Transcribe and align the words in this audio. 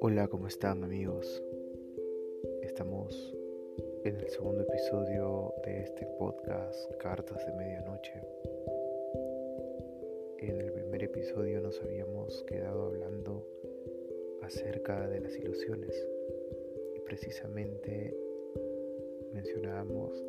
Hola, 0.00 0.28
¿cómo 0.28 0.48
están 0.48 0.84
amigos? 0.84 1.42
Estamos 2.60 3.34
en 4.04 4.16
el 4.16 4.28
segundo 4.28 4.60
episodio 4.60 5.54
de 5.64 5.80
este 5.80 6.04
podcast 6.18 6.94
Cartas 6.96 7.46
de 7.46 7.52
Medianoche. 7.54 8.12
En 10.40 10.60
el 10.60 10.72
primer 10.72 11.04
episodio 11.04 11.62
nos 11.62 11.80
habíamos 11.80 12.42
quedado 12.42 12.88
hablando 12.88 13.46
acerca 14.42 15.08
de 15.08 15.20
las 15.20 15.34
ilusiones 15.38 16.06
y 16.96 17.00
precisamente 17.00 18.14
mencionábamos 19.32 20.22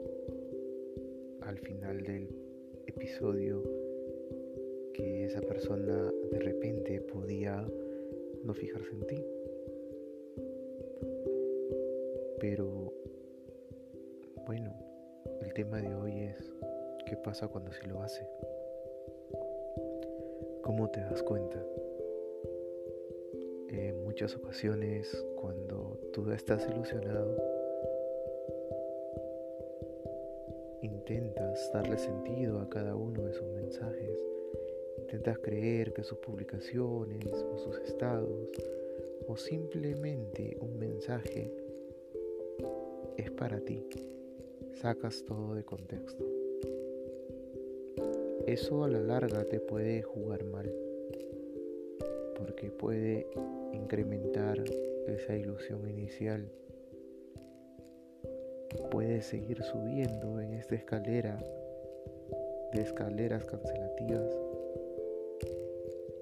al 1.42 1.60
final 1.60 2.02
del 2.04 2.45
episodio 2.88 3.64
que 4.93 5.26
esa 5.26 5.42
persona 5.42 6.12
de 6.32 6.39
repente 6.39 7.02
podía 7.02 7.66
no 8.43 8.54
fijarse 8.54 8.92
en 8.92 9.07
ti. 9.07 9.26
Pero 12.40 12.93
bueno, 14.46 14.74
el 15.42 15.54
tema 15.54 15.82
de 15.82 15.96
hoy 15.96 16.20
es 16.20 16.52
qué 17.06 17.16
pasa 17.18 17.48
cuando 17.48 17.71
sí 17.71 17.88
lo 17.88 18.02
hace. 18.02 18.28
¿Cómo 20.62 20.90
te 20.90 21.02
das 21.02 21.21
cuenta? 21.24 21.64
En 23.70 24.04
muchas 24.04 24.36
ocasiones 24.36 25.26
cuando 25.36 26.00
tú 26.14 26.32
estás 26.32 26.68
ilusionado, 26.70 27.54
intentas 30.86 31.71
darle 31.74 31.98
sentido 31.98 32.59
a 32.59 32.70
cada 32.70 32.95
uno 32.95 33.23
de 33.23 33.34
sus 33.34 33.48
mensajes, 33.53 34.23
intentas 34.98 35.39
creer 35.39 35.94
que 35.94 36.03
sus 36.03 36.17
publicaciones 36.20 37.34
o 37.34 37.58
sus 37.58 37.78
estados 37.80 38.50
o 39.28 39.36
simplemente 39.36 40.58
un 40.62 40.78
mensaje 40.78 41.52
es 43.18 43.32
para 43.32 43.59
ti, 43.59 43.86
sacas 44.82 45.24
todo 45.26 45.56
de 45.56 45.64
contexto. 45.64 46.24
Eso 48.46 48.84
a 48.84 48.88
la 48.88 49.00
larga 49.00 49.44
te 49.46 49.59
puede 49.59 50.04
jugar 50.04 50.44
mal, 50.44 50.72
porque 52.38 52.70
puede 52.70 53.28
incrementar 53.74 54.64
esa 55.08 55.36
ilusión 55.36 55.90
inicial 55.90 56.52
puedes 58.76 59.26
seguir 59.26 59.62
subiendo 59.64 60.40
en 60.40 60.54
esta 60.54 60.76
escalera 60.76 61.38
de 62.73 62.81
escaleras 62.81 63.45
cancelativas 63.45 64.30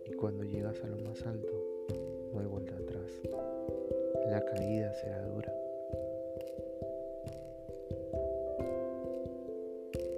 y 0.05 0.13
cuando 0.13 0.43
llegas 0.43 0.81
a 0.83 0.87
lo 0.87 0.97
más 0.97 1.25
alto 1.25 1.53
no 2.33 2.39
hay 2.39 2.45
vuelta 2.45 2.75
atrás. 2.75 3.21
La 4.29 4.43
caída 4.45 4.93
será 4.93 5.21
dura. 5.27 5.53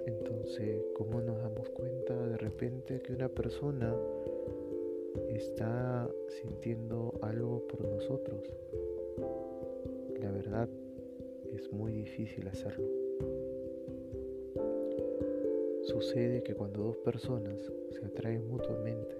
Entonces, 0.05 0.83
¿cómo 0.95 1.21
nos 1.21 1.37
damos 1.37 1.69
cuenta 1.69 2.15
de 2.27 2.37
repente 2.37 3.01
que 3.01 3.13
una 3.13 3.29
persona 3.29 3.95
está 5.29 6.09
sintiendo 6.41 7.13
algo 7.21 7.65
por 7.67 7.81
nosotros? 7.85 8.41
La 10.19 10.31
verdad 10.31 10.69
es 11.55 11.71
muy 11.71 11.91
difícil 11.93 12.47
hacerlo. 12.47 12.85
Sucede 15.83 16.43
que 16.43 16.55
cuando 16.55 16.83
dos 16.83 16.97
personas 16.97 17.57
se 17.91 18.05
atraen 18.05 18.47
mutuamente, 18.47 19.15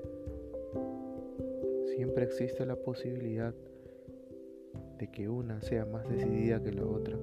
siempre 1.96 2.26
existe 2.26 2.66
la 2.66 2.76
posibilidad 2.76 3.54
de 4.98 5.12
que 5.12 5.30
una 5.30 5.62
sea 5.62 5.86
más 5.86 6.08
decidida 6.10 6.62
que 6.62 6.72
la 6.72 6.86
otra. 6.86 7.18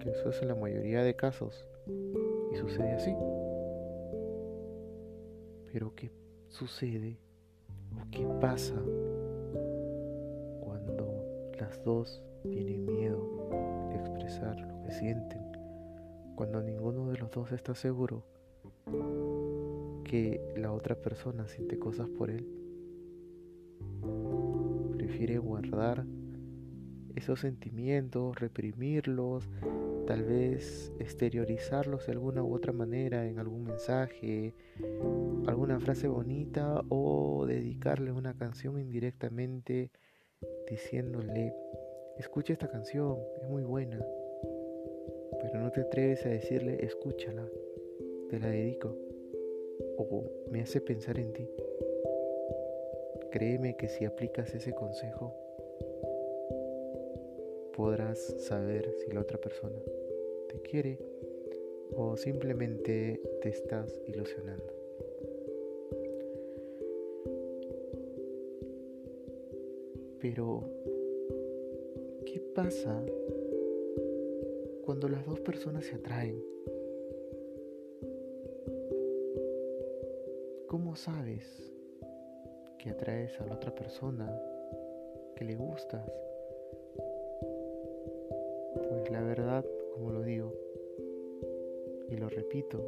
Que 0.00 0.10
eso 0.10 0.30
es 0.30 0.42
en 0.42 0.48
la 0.48 0.54
mayoría 0.54 1.02
de 1.02 1.14
casos 1.16 1.66
y 2.52 2.56
sucede 2.56 2.92
así. 2.92 3.14
Pero 5.72 5.94
¿qué 5.94 6.10
sucede 6.48 7.18
o 7.92 8.10
qué 8.10 8.26
pasa 8.40 8.80
cuando 10.60 11.52
las 11.58 11.82
dos 11.84 12.22
tienen 12.50 12.86
miedo 12.86 13.35
expresar 13.96 14.60
lo 14.60 14.82
que 14.82 14.92
sienten, 14.92 15.42
cuando 16.34 16.62
ninguno 16.62 17.08
de 17.10 17.18
los 17.18 17.30
dos 17.30 17.52
está 17.52 17.74
seguro 17.74 18.24
que 20.04 20.40
la 20.56 20.72
otra 20.72 20.94
persona 20.94 21.48
siente 21.48 21.78
cosas 21.78 22.08
por 22.08 22.30
él. 22.30 22.46
Prefiere 24.96 25.38
guardar 25.38 26.04
esos 27.16 27.40
sentimientos, 27.40 28.38
reprimirlos, 28.38 29.48
tal 30.06 30.22
vez 30.22 30.92
exteriorizarlos 31.00 32.06
de 32.06 32.12
alguna 32.12 32.42
u 32.42 32.54
otra 32.54 32.72
manera 32.72 33.26
en 33.26 33.38
algún 33.38 33.64
mensaje, 33.64 34.54
alguna 35.46 35.80
frase 35.80 36.06
bonita 36.06 36.82
o 36.88 37.44
dedicarle 37.46 38.12
una 38.12 38.34
canción 38.34 38.78
indirectamente 38.78 39.90
diciéndole 40.70 41.54
escucha 42.18 42.52
esta 42.52 42.68
canción, 42.68 43.18
es 43.42 43.48
muy 43.48 43.62
buena, 43.62 44.04
pero 45.42 45.60
no 45.60 45.70
te 45.70 45.82
atreves 45.82 46.24
a 46.26 46.30
decirle, 46.30 46.84
escúchala, 46.84 47.46
te 48.30 48.40
la 48.40 48.48
dedico, 48.48 48.96
o 49.98 50.24
me 50.50 50.62
hace 50.62 50.80
pensar 50.80 51.18
en 51.18 51.32
ti. 51.32 51.48
Créeme 53.30 53.76
que 53.76 53.88
si 53.88 54.04
aplicas 54.04 54.54
ese 54.54 54.74
consejo, 54.74 55.34
podrás 57.74 58.18
saber 58.38 58.94
si 58.98 59.12
la 59.12 59.20
otra 59.20 59.38
persona 59.38 59.78
te 60.48 60.60
quiere 60.62 60.98
o 61.94 62.16
simplemente 62.16 63.20
te 63.42 63.48
estás 63.50 64.00
ilusionando. 64.06 64.72
Pero 70.18 70.62
¿Qué 72.26 72.40
pasa 72.54 73.02
cuando 74.84 75.08
las 75.08 75.24
dos 75.24 75.40
personas 75.40 75.86
se 75.86 75.94
atraen? 75.94 76.42
¿Cómo 80.66 80.96
sabes 80.96 81.72
que 82.78 82.90
atraes 82.90 83.40
a 83.40 83.46
la 83.46 83.54
otra 83.54 83.74
persona, 83.74 84.28
que 85.36 85.44
le 85.44 85.54
gustas? 85.54 86.06
Pues 88.74 89.10
la 89.10 89.22
verdad, 89.22 89.64
como 89.94 90.10
lo 90.10 90.22
digo, 90.22 90.52
y 92.10 92.16
lo 92.16 92.28
repito, 92.28 92.84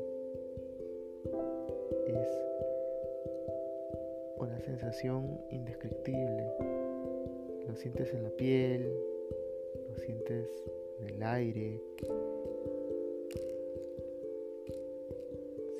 es 2.06 2.38
una 4.38 4.58
sensación 4.60 5.40
indescriptible. 5.50 6.52
Lo 7.66 7.74
sientes 7.76 8.12
en 8.14 8.22
la 8.22 8.30
piel, 8.30 8.90
sientes 9.98 10.48
en 11.00 11.08
el 11.10 11.22
aire. 11.22 11.80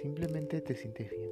Simplemente 0.01 0.61
te 0.61 0.75
sientes 0.75 1.11
bien. 1.11 1.31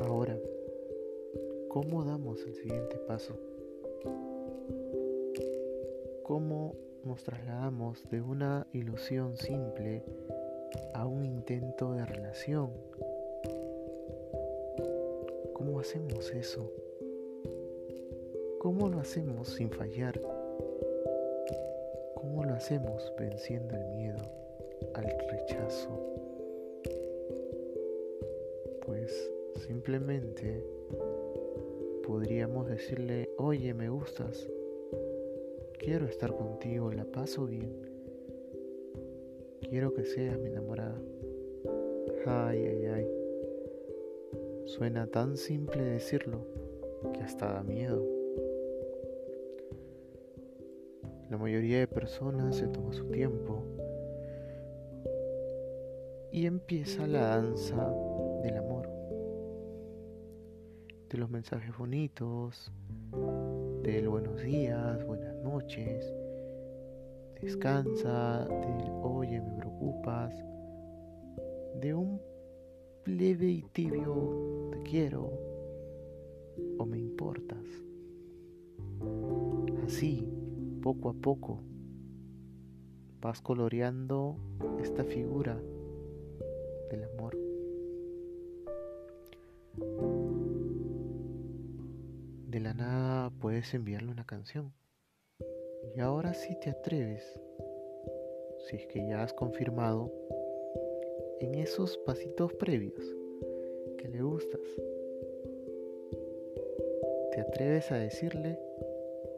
Ahora, 0.00 0.38
¿cómo 1.68 2.04
damos 2.04 2.44
el 2.46 2.54
siguiente 2.54 2.96
paso? 3.06 3.34
¿Cómo 6.22 6.74
nos 7.04 7.22
trasladamos 7.24 8.08
de 8.10 8.20
una 8.20 8.66
ilusión 8.72 9.36
simple 9.36 10.02
a 10.94 11.06
un 11.06 11.24
intento 11.24 11.92
de 11.92 12.04
relación 12.04 12.70
¿Cómo 15.80 15.88
hacemos 15.88 16.34
eso? 16.34 16.70
¿Cómo 18.58 18.90
lo 18.90 19.00
hacemos 19.00 19.48
sin 19.48 19.70
fallar? 19.70 20.20
¿Cómo 22.16 22.44
lo 22.44 22.52
hacemos 22.52 23.10
venciendo 23.18 23.76
el 23.76 23.86
miedo 23.96 24.18
al 24.92 25.06
rechazo? 25.30 25.88
Pues 28.84 29.32
simplemente 29.66 30.62
podríamos 32.06 32.68
decirle, 32.68 33.30
oye, 33.38 33.72
me 33.72 33.88
gustas, 33.88 34.50
quiero 35.78 36.04
estar 36.04 36.36
contigo, 36.36 36.92
la 36.92 37.06
paso 37.06 37.46
bien, 37.46 37.72
quiero 39.62 39.94
que 39.94 40.04
seas 40.04 40.38
mi 40.38 40.50
enamorada. 40.50 41.00
Ay, 42.26 42.66
ay, 42.66 42.84
ay. 42.84 43.19
Suena 44.70 45.04
tan 45.08 45.36
simple 45.36 45.82
decirlo 45.82 46.46
que 47.12 47.18
hasta 47.22 47.54
da 47.54 47.62
miedo. 47.64 48.06
La 51.28 51.36
mayoría 51.36 51.80
de 51.80 51.88
personas 51.88 52.54
se 52.54 52.68
toma 52.68 52.92
su 52.92 53.10
tiempo 53.10 53.64
y 56.30 56.46
empieza 56.46 57.08
la 57.08 57.36
danza 57.36 57.92
del 58.44 58.58
amor, 58.58 58.88
de 61.08 61.18
los 61.18 61.28
mensajes 61.28 61.76
bonitos, 61.76 62.70
del 63.82 64.08
buenos 64.08 64.40
días, 64.40 65.04
buenas 65.04 65.34
noches, 65.42 66.14
descansa, 67.40 68.44
del 68.44 68.88
oye, 69.02 69.40
me 69.40 69.50
preocupas, 69.56 70.32
de 71.80 71.92
un 71.92 72.29
leve 73.04 73.46
y 73.50 73.62
tibio 73.72 74.68
te 74.72 74.82
quiero 74.82 75.30
o 76.78 76.86
me 76.86 76.98
importas. 76.98 77.64
Así, 79.84 80.26
poco 80.82 81.10
a 81.10 81.14
poco, 81.14 81.60
vas 83.20 83.40
coloreando 83.40 84.36
esta 84.80 85.04
figura 85.04 85.60
del 86.90 87.04
amor. 87.04 87.36
De 92.48 92.60
la 92.60 92.74
nada 92.74 93.30
puedes 93.40 93.72
enviarle 93.74 94.10
una 94.10 94.26
canción. 94.26 94.72
Y 95.96 96.00
ahora 96.00 96.34
sí 96.34 96.56
te 96.60 96.70
atreves, 96.70 97.24
si 98.68 98.76
es 98.76 98.86
que 98.86 99.06
ya 99.08 99.22
has 99.22 99.32
confirmado 99.32 100.12
en 101.40 101.54
esos 101.54 101.96
pasitos 101.98 102.52
previos 102.52 103.16
que 103.96 104.08
le 104.08 104.22
gustas. 104.22 104.60
Te 107.32 107.40
atreves 107.40 107.90
a 107.90 107.96
decirle, 107.96 108.58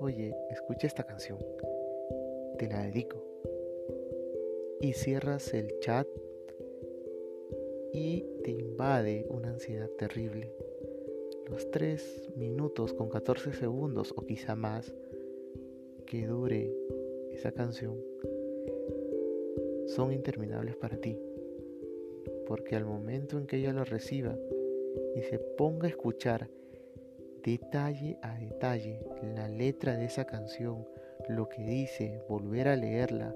oye, 0.01 0.35
escucha 0.51 0.89
esta 0.89 1.05
canción, 1.05 1.39
te 2.59 2.67
la 2.69 2.83
dedico. 2.83 3.25
Y 4.81 4.95
cierras 4.95 5.55
el 5.55 5.79
chat 5.79 6.09
y 7.93 8.23
te 8.43 8.51
invade 8.51 9.27
una 9.29 9.51
ansiedad 9.51 9.89
terrible. 9.91 10.53
Los 11.49 11.71
3 11.71 12.31
minutos 12.37 12.95
con 12.95 13.11
14 13.11 13.53
segundos 13.53 14.13
o 14.17 14.27
quizá 14.27 14.57
más 14.57 14.93
que 16.07 16.27
dure 16.27 16.75
esa 17.31 17.53
canción 17.53 17.97
son 19.87 20.13
interminables 20.13 20.75
para 20.77 20.97
ti 20.97 21.19
porque 22.53 22.77
al 22.77 22.85
momento 22.85 23.39
en 23.39 23.47
que 23.47 23.57
ella 23.57 23.73
lo 23.73 23.83
reciba 23.83 24.37
y 25.17 25.23
se 25.23 25.39
ponga 25.39 25.87
a 25.87 25.89
escuchar 25.89 26.51
detalle 27.43 28.19
a 28.21 28.39
detalle 28.39 29.01
la 29.35 29.49
letra 29.49 29.97
de 29.97 30.05
esa 30.05 30.27
canción, 30.27 30.87
lo 31.31 31.49
que 31.49 31.63
dice, 31.63 32.21
volver 32.29 32.69
a 32.69 32.77
leerla 32.77 33.35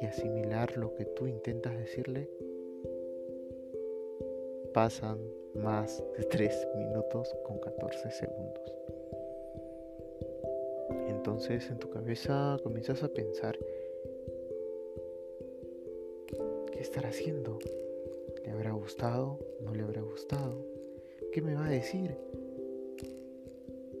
y 0.00 0.06
asimilar 0.06 0.76
lo 0.76 0.96
que 0.96 1.04
tú 1.04 1.28
intentas 1.28 1.78
decirle, 1.78 2.28
pasan 4.72 5.20
más 5.54 6.02
de 6.18 6.24
3 6.28 6.68
minutos 6.74 7.32
con 7.44 7.60
14 7.60 8.10
segundos. 8.10 8.76
Entonces 11.06 11.70
en 11.70 11.78
tu 11.78 11.88
cabeza 11.88 12.58
comienzas 12.64 13.00
a 13.04 13.08
pensar, 13.10 13.56
¿qué 16.72 16.80
estará 16.80 17.10
haciendo? 17.10 17.60
¿Le 18.44 18.50
habrá 18.50 18.72
gustado? 18.72 19.38
¿No 19.62 19.74
le 19.74 19.82
habrá 19.82 20.02
gustado? 20.02 20.66
¿Qué 21.32 21.40
me 21.40 21.54
va 21.54 21.66
a 21.66 21.70
decir? 21.70 22.14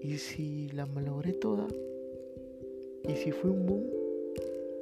¿Y 0.02 0.18
si 0.18 0.68
la 0.68 0.84
malogré 0.84 1.32
toda? 1.32 1.66
¿Y 3.08 3.16
si 3.16 3.32
fue 3.32 3.50
un 3.50 3.64
boom? 3.64 3.90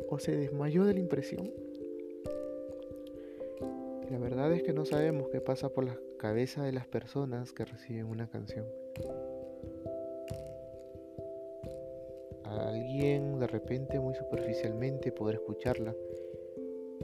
¿O 0.08 0.18
se 0.18 0.36
desmayó 0.36 0.84
de 0.84 0.94
la 0.94 1.00
impresión? 1.00 1.50
La 4.10 4.18
verdad 4.18 4.52
es 4.52 4.64
que 4.64 4.72
no 4.72 4.84
sabemos 4.84 5.28
qué 5.30 5.40
pasa 5.40 5.68
por 5.68 5.84
la 5.84 5.98
cabeza 6.18 6.64
de 6.64 6.72
las 6.72 6.88
personas 6.88 7.52
que 7.52 7.64
reciben 7.64 8.06
una 8.06 8.28
canción. 8.28 8.66
Alguien 12.44 13.38
de 13.38 13.46
repente 13.46 14.00
muy 14.00 14.14
superficialmente 14.14 15.12
podrá 15.12 15.36
escucharla, 15.36 15.94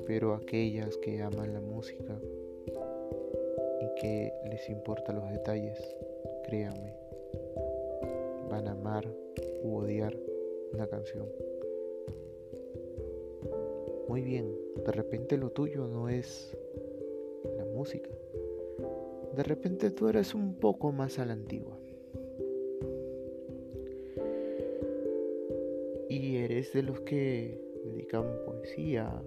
pero 0.06 0.34
aquellas 0.34 0.96
que 0.99 1.22
aman 1.22 1.55
la 1.55 1.60
música 1.60 2.19
que 4.00 4.32
les 4.48 4.68
importan 4.70 5.16
los 5.16 5.30
detalles, 5.30 5.78
créanme, 6.44 6.94
van 8.48 8.68
a 8.68 8.72
amar 8.72 9.06
u 9.62 9.76
odiar 9.76 10.16
una 10.72 10.86
canción. 10.86 11.26
Muy 14.08 14.22
bien, 14.22 14.54
de 14.86 14.92
repente 14.92 15.36
lo 15.36 15.50
tuyo 15.50 15.86
no 15.86 16.08
es 16.08 16.56
la 17.56 17.64
música. 17.64 18.10
De 19.36 19.42
repente 19.42 19.90
tú 19.90 20.08
eres 20.08 20.34
un 20.34 20.54
poco 20.54 20.92
más 20.92 21.18
a 21.18 21.26
la 21.26 21.34
antigua. 21.34 21.78
Y 26.08 26.36
eres 26.36 26.72
de 26.72 26.82
los 26.82 27.00
que 27.00 27.60
dedican 27.84 28.24
poesía 28.46 29.22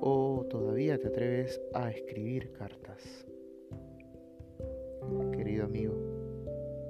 o 0.00 0.46
todavía 0.48 0.98
te 0.98 1.08
atreves 1.08 1.60
a 1.74 1.90
escribir 1.90 2.50
cartas 2.52 3.26
amigo, 5.74 5.94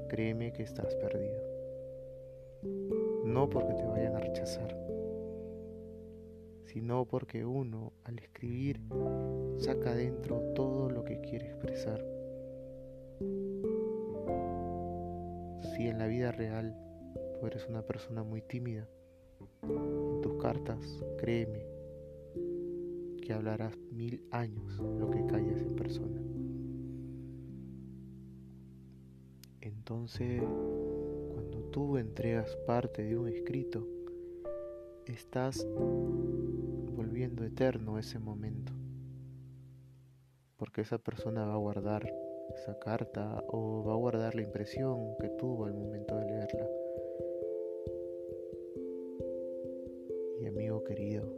créeme 0.08 0.52
que 0.52 0.62
estás 0.62 0.94
perdido. 0.96 1.40
No 3.24 3.48
porque 3.48 3.72
te 3.72 3.86
vayan 3.86 4.14
a 4.14 4.20
rechazar, 4.20 4.76
sino 6.66 7.06
porque 7.06 7.46
uno 7.46 7.94
al 8.04 8.18
escribir 8.18 8.82
saca 9.56 9.94
dentro 9.94 10.38
todo 10.54 10.90
lo 10.90 11.02
que 11.02 11.18
quiere 11.22 11.46
expresar. 11.46 12.04
Si 15.62 15.88
en 15.88 15.98
la 15.98 16.06
vida 16.06 16.30
real 16.32 16.76
tú 17.40 17.46
eres 17.46 17.66
una 17.66 17.80
persona 17.80 18.22
muy 18.22 18.42
tímida, 18.42 18.86
en 19.62 20.20
tus 20.20 20.34
cartas, 20.42 20.78
créeme, 21.16 21.64
que 23.22 23.32
hablarás 23.32 23.78
mil 23.90 24.22
años 24.30 24.78
lo 24.98 25.10
que 25.10 25.24
callas 25.24 25.62
en 25.62 25.74
persona. 25.74 26.20
Entonces, 29.86 30.40
cuando 31.34 31.58
tú 31.70 31.98
entregas 31.98 32.56
parte 32.66 33.02
de 33.02 33.18
un 33.18 33.28
escrito, 33.28 33.86
estás 35.04 35.62
volviendo 36.96 37.44
eterno 37.44 37.98
ese 37.98 38.18
momento. 38.18 38.72
Porque 40.56 40.80
esa 40.80 40.96
persona 40.96 41.44
va 41.44 41.52
a 41.52 41.58
guardar 41.58 42.10
esa 42.54 42.78
carta 42.78 43.44
o 43.48 43.84
va 43.84 43.92
a 43.92 43.96
guardar 43.96 44.34
la 44.34 44.40
impresión 44.40 45.18
que 45.20 45.28
tuvo 45.28 45.66
al 45.66 45.74
momento 45.74 46.16
de 46.16 46.24
leerla. 46.24 46.66
Y 50.40 50.46
amigo 50.46 50.82
querido, 50.84 51.30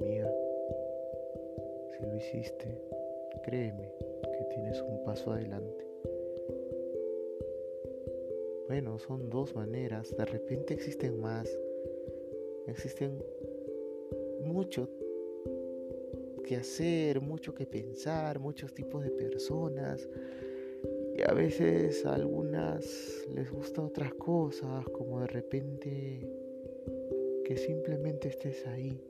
amiga, 0.00 0.32
si 1.90 2.06
lo 2.06 2.16
hiciste, 2.16 2.82
créeme 3.44 3.92
que 4.22 4.44
tienes 4.54 4.80
un 4.80 5.04
paso 5.04 5.32
adelante. 5.32 5.87
Bueno, 8.68 8.98
son 8.98 9.30
dos 9.30 9.54
maneras. 9.54 10.14
De 10.14 10.26
repente 10.26 10.74
existen 10.74 11.18
más. 11.18 11.48
Existen 12.66 13.24
mucho 14.44 14.90
que 16.44 16.56
hacer, 16.56 17.22
mucho 17.22 17.54
que 17.54 17.64
pensar, 17.64 18.38
muchos 18.38 18.74
tipos 18.74 19.02
de 19.02 19.10
personas. 19.10 20.06
Y 21.16 21.22
a 21.22 21.32
veces 21.32 22.04
a 22.04 22.14
algunas 22.14 23.26
les 23.34 23.50
gusta 23.50 23.82
otras 23.82 24.12
cosas, 24.12 24.84
como 24.90 25.22
de 25.22 25.28
repente 25.28 26.30
que 27.46 27.56
simplemente 27.56 28.28
estés 28.28 28.66
ahí. 28.66 29.02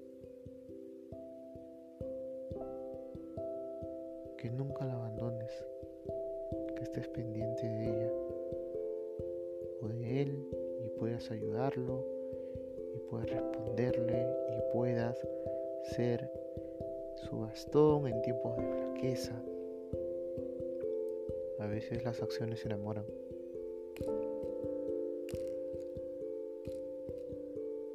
Que 4.38 4.50
nunca 4.50 4.84
la 4.84 4.92
abandones, 4.92 5.50
que 6.76 6.84
estés 6.84 7.08
pendiente 7.08 7.66
de 7.66 7.84
ella 7.86 8.27
él 10.08 10.48
y 10.84 10.88
puedas 10.98 11.30
ayudarlo 11.30 12.04
y 12.94 12.98
puedas 13.10 13.30
responderle 13.30 14.26
y 14.50 14.72
puedas 14.72 15.18
ser 15.96 16.30
su 17.16 17.40
bastón 17.40 18.06
en 18.08 18.22
tiempos 18.22 18.56
de 18.56 18.62
flaqueza. 18.62 19.42
A 21.58 21.66
veces 21.66 22.04
las 22.04 22.22
acciones 22.22 22.60
se 22.60 22.66
enamoran. 22.66 23.04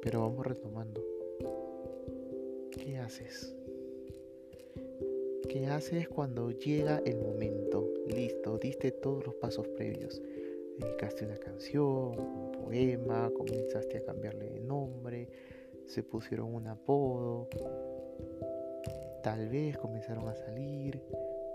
Pero 0.02 0.20
vamos 0.20 0.46
retomando. 0.46 1.02
¿Qué 2.70 2.98
haces? 2.98 3.54
¿Qué 5.48 5.66
haces 5.66 6.08
cuando 6.08 6.50
llega 6.50 7.02
el 7.06 7.16
momento? 7.16 7.88
Listo, 8.06 8.58
diste 8.58 8.90
todos 8.90 9.24
los 9.24 9.34
pasos 9.36 9.66
previos 9.68 10.20
dedicaste 10.78 11.24
una 11.24 11.36
canción, 11.36 12.18
un 12.18 12.52
poema, 12.52 13.30
comenzaste 13.36 13.98
a 13.98 14.04
cambiarle 14.04 14.50
de 14.50 14.60
nombre, 14.60 15.28
se 15.86 16.02
pusieron 16.02 16.54
un 16.54 16.66
apodo, 16.66 17.48
tal 19.22 19.48
vez 19.48 19.76
comenzaron 19.78 20.28
a 20.28 20.34
salir, 20.34 21.00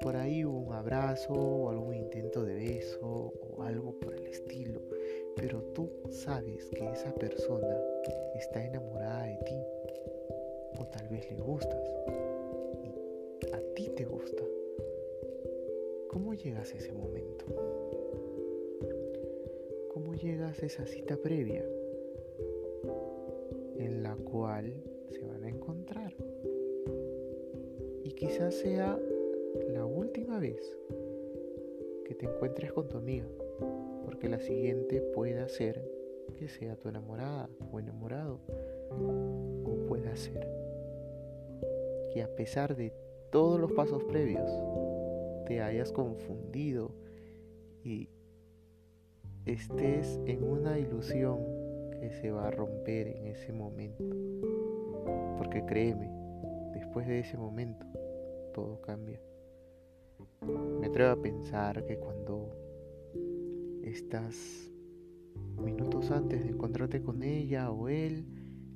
por 0.01 0.15
ahí 0.15 0.45
hubo 0.45 0.59
un 0.59 0.73
abrazo 0.73 1.33
o 1.33 1.69
algún 1.69 1.93
intento 1.93 2.43
de 2.43 2.55
beso 2.55 3.33
o 3.41 3.63
algo 3.63 3.91
por 3.99 4.13
el 4.15 4.25
estilo, 4.27 4.81
pero 5.35 5.61
tú 5.73 5.89
sabes 6.09 6.69
que 6.69 6.89
esa 6.89 7.13
persona 7.15 7.77
está 8.35 8.65
enamorada 8.65 9.23
de 9.23 9.37
ti 9.45 9.61
o 10.79 10.85
tal 10.87 11.07
vez 11.09 11.29
le 11.31 11.41
gustas 11.41 11.83
y 12.83 13.51
a 13.53 13.73
ti 13.75 13.89
te 13.95 14.05
gusta. 14.05 14.43
¿Cómo 16.09 16.33
llegas 16.33 16.73
a 16.73 16.77
ese 16.77 16.93
momento? 16.93 17.45
¿Cómo 20.19 20.31
llegas 20.31 20.61
a 20.61 20.65
esa 20.65 20.85
cita 20.85 21.15
previa 21.15 21.63
en 23.77 24.03
la 24.03 24.17
cual 24.17 24.83
se 25.11 25.23
van 25.23 25.45
a 25.45 25.49
encontrar? 25.49 26.13
Y 28.03 28.11
quizás 28.11 28.55
sea 28.55 28.99
la 29.69 29.85
última 29.85 30.37
vez 30.39 30.77
que 32.03 32.15
te 32.15 32.25
encuentres 32.25 32.73
con 32.73 32.89
tu 32.89 32.97
amiga, 32.97 33.27
porque 34.03 34.27
la 34.27 34.41
siguiente 34.41 35.01
puede 35.01 35.47
ser 35.47 35.89
que 36.37 36.49
sea 36.49 36.75
tu 36.75 36.89
enamorada 36.89 37.49
o 37.71 37.79
enamorado, 37.79 38.41
o 38.89 39.85
puede 39.87 40.17
ser 40.17 40.45
que 42.11 42.23
a 42.23 42.35
pesar 42.35 42.75
de 42.75 42.91
todos 43.29 43.57
los 43.57 43.71
pasos 43.71 44.03
previos 44.03 44.51
te 45.45 45.61
hayas 45.61 45.93
confundido 45.93 46.91
y 47.85 48.09
estés 49.53 50.19
en 50.25 50.43
una 50.43 50.77
ilusión 50.79 51.39
que 51.99 52.11
se 52.11 52.31
va 52.31 52.47
a 52.47 52.51
romper 52.51 53.07
en 53.07 53.27
ese 53.27 53.51
momento. 53.51 54.03
Porque 55.37 55.65
créeme, 55.65 56.11
después 56.73 57.07
de 57.07 57.19
ese 57.19 57.37
momento 57.37 57.85
todo 58.53 58.81
cambia. 58.81 59.19
Me 60.79 60.87
atrevo 60.87 61.11
a 61.11 61.21
pensar 61.21 61.85
que 61.85 61.97
cuando 61.97 62.49
estás 63.83 64.71
minutos 65.61 66.11
antes 66.11 66.43
de 66.43 66.49
encontrarte 66.49 67.01
con 67.01 67.23
ella 67.23 67.71
o 67.71 67.89
él, 67.89 68.25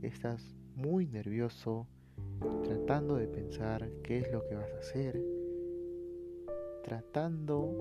estás 0.01 0.55
muy 0.75 1.07
nervioso, 1.07 1.87
tratando 2.63 3.15
de 3.15 3.27
pensar 3.27 3.89
qué 4.03 4.19
es 4.19 4.31
lo 4.31 4.45
que 4.47 4.55
vas 4.55 4.71
a 4.73 4.79
hacer, 4.79 5.21
tratando 6.83 7.75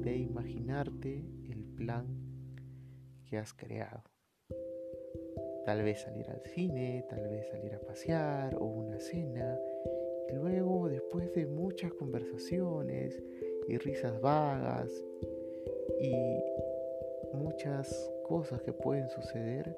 de 0.00 0.16
imaginarte 0.16 1.24
el 1.50 1.64
plan 1.64 2.06
que 3.24 3.38
has 3.38 3.52
creado. 3.54 4.02
Tal 5.64 5.82
vez 5.82 6.02
salir 6.02 6.28
al 6.28 6.42
cine, 6.42 7.04
tal 7.08 7.28
vez 7.28 7.48
salir 7.48 7.74
a 7.74 7.80
pasear 7.80 8.56
o 8.56 8.64
una 8.66 8.98
cena. 8.98 9.58
Y 10.28 10.34
luego, 10.34 10.88
después 10.88 11.32
de 11.34 11.46
muchas 11.46 11.92
conversaciones 11.94 13.22
y 13.68 13.78
risas 13.78 14.20
vagas 14.20 14.92
y 16.00 16.12
muchas 17.34 18.12
cosas 18.24 18.60
que 18.62 18.72
pueden 18.72 19.08
suceder, 19.08 19.76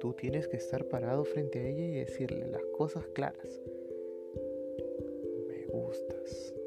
tú 0.00 0.14
tienes 0.14 0.48
que 0.48 0.56
estar 0.56 0.84
parado 0.86 1.24
frente 1.24 1.58
a 1.58 1.68
ella 1.68 1.84
y 1.84 1.94
decirle 1.94 2.46
las 2.46 2.64
cosas 2.76 3.06
claras. 3.08 3.60
Gustas. 5.88 6.57